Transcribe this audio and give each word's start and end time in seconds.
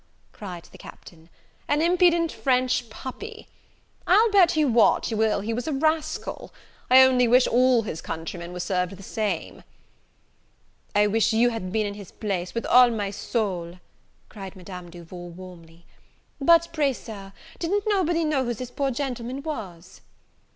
cried 0.31 0.63
the 0.71 0.79
Captain, 0.79 1.29
"an 1.67 1.79
impudent 1.79 2.31
French 2.31 2.89
puppy! 2.89 3.47
I'll 4.07 4.31
bet 4.31 4.57
you 4.57 4.67
what 4.67 5.11
you 5.11 5.17
will 5.17 5.41
he 5.41 5.53
was 5.53 5.67
a 5.67 5.73
rascal. 5.73 6.51
I 6.89 7.03
only 7.03 7.27
wish 7.27 7.45
all 7.45 7.83
his 7.83 8.01
countrymen 8.01 8.51
were 8.51 8.59
served 8.61 8.97
the 8.97 9.03
same." 9.03 9.63
"I 10.95 11.05
wish 11.05 11.33
you 11.33 11.49
had 11.49 11.71
been 11.71 11.85
in 11.85 11.93
his 11.93 12.11
place, 12.11 12.55
with 12.55 12.65
all 12.65 12.89
my 12.89 13.11
soul!" 13.11 13.77
cried 14.27 14.55
Madame 14.55 14.89
Duval, 14.89 15.29
warmly; 15.29 15.85
"but 16.39 16.69
pray, 16.73 16.93
Sir, 16.93 17.31
did'n't 17.59 17.83
nobody 17.85 18.23
know 18.25 18.43
who 18.43 18.55
this 18.55 18.71
poor 18.71 18.89
gentleman 18.89 19.43
was?" 19.43 20.01